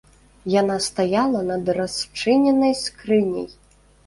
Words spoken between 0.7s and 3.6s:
стаяла над расчыненай скрыняй.